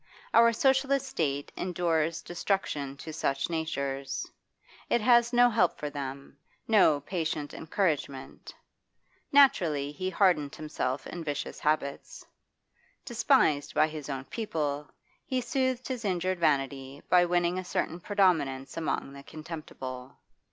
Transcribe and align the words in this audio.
Our 0.33 0.51
social 0.51 0.99
state 0.99 1.51
ensures 1.55 2.23
destruction 2.23 2.97
to 2.97 3.13
such 3.13 3.51
natures; 3.51 4.25
it 4.89 4.99
has 4.99 5.31
no 5.31 5.47
help 5.51 5.77
for 5.77 5.91
them, 5.91 6.39
no 6.67 7.01
patient 7.01 7.53
encouragement. 7.53 8.51
Naturally 9.31 9.91
he 9.91 10.09
hardened 10.09 10.55
himself 10.55 11.05
in 11.05 11.23
vicious 11.23 11.59
habits. 11.59 12.25
Despised 13.05 13.75
by 13.75 13.85
his 13.87 14.09
own 14.09 14.23
people, 14.25 14.89
he 15.23 15.39
soothed 15.39 15.87
his 15.87 16.03
injured 16.03 16.39
vanity 16.39 17.03
by 17.07 17.23
winning 17.25 17.59
a 17.59 17.63
certain 17.63 17.99
predominance 17.99 18.77
among 18.77 19.13
the 19.13 19.21
contemptible. 19.21 20.17